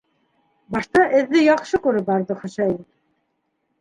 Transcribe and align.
Башта 0.75 1.03
эҙҙе 1.19 1.43
яҡшы 1.49 1.81
күреп 1.85 2.09
барҙы 2.11 2.39
Хөсәйен. 2.43 2.85